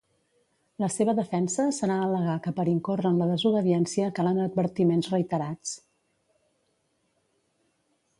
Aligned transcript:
La 0.83 0.87
seva 0.93 1.13
defensa 1.17 1.65
serà 1.79 1.97
al·legar 2.05 2.37
que 2.47 2.53
per 2.59 2.65
incórrer 2.71 3.05
en 3.11 3.19
la 3.23 3.27
desobediència 3.33 4.07
calen 4.21 4.39
advertiments 4.47 5.11
reiterats. 5.13 5.75